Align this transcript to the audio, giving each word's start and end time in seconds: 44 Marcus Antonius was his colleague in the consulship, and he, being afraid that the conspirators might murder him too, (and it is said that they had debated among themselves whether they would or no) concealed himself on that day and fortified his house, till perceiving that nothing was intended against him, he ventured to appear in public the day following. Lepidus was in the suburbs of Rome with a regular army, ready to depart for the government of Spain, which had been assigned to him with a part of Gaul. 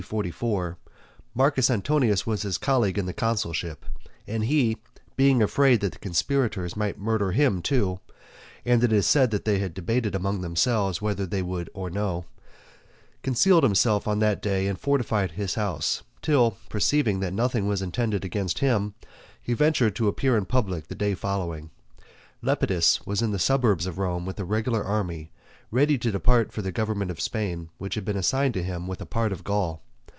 44 0.03 0.79
Marcus 1.35 1.69
Antonius 1.69 2.25
was 2.25 2.41
his 2.41 2.57
colleague 2.57 2.97
in 2.97 3.05
the 3.05 3.13
consulship, 3.13 3.85
and 4.25 4.45
he, 4.45 4.77
being 5.15 5.43
afraid 5.43 5.79
that 5.81 5.91
the 5.91 5.99
conspirators 5.99 6.75
might 6.75 6.97
murder 6.97 7.33
him 7.33 7.61
too, 7.61 7.99
(and 8.65 8.83
it 8.83 8.91
is 8.91 9.05
said 9.05 9.29
that 9.29 9.45
they 9.45 9.59
had 9.59 9.75
debated 9.75 10.15
among 10.15 10.41
themselves 10.41 11.03
whether 11.03 11.27
they 11.27 11.43
would 11.43 11.69
or 11.75 11.91
no) 11.91 12.25
concealed 13.21 13.61
himself 13.63 14.07
on 14.07 14.17
that 14.17 14.41
day 14.41 14.65
and 14.65 14.79
fortified 14.79 15.33
his 15.33 15.53
house, 15.53 16.01
till 16.23 16.57
perceiving 16.67 17.19
that 17.19 17.31
nothing 17.31 17.67
was 17.67 17.83
intended 17.83 18.25
against 18.25 18.57
him, 18.57 18.95
he 19.39 19.53
ventured 19.53 19.95
to 19.95 20.07
appear 20.07 20.35
in 20.35 20.45
public 20.45 20.87
the 20.87 20.95
day 20.95 21.13
following. 21.13 21.69
Lepidus 22.41 23.05
was 23.05 23.21
in 23.21 23.29
the 23.31 23.37
suburbs 23.37 23.85
of 23.85 23.99
Rome 23.99 24.25
with 24.25 24.39
a 24.39 24.45
regular 24.45 24.83
army, 24.83 25.29
ready 25.69 25.95
to 25.99 26.11
depart 26.11 26.51
for 26.51 26.63
the 26.63 26.71
government 26.71 27.11
of 27.11 27.21
Spain, 27.21 27.69
which 27.77 27.93
had 27.93 28.03
been 28.03 28.17
assigned 28.17 28.55
to 28.55 28.63
him 28.63 28.87
with 28.87 28.99
a 28.99 29.05
part 29.05 29.31
of 29.31 29.43
Gaul. 29.43 29.83